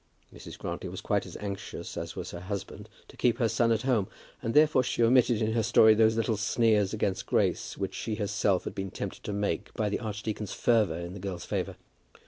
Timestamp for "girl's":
11.19-11.45